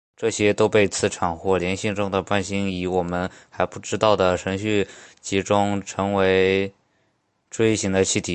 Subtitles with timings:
[0.15, 4.87] 这些都被磁场或联星中的伴星以我们还不知道的程序
[5.19, 6.71] 集中成为
[7.49, 8.29] 锥形的气体。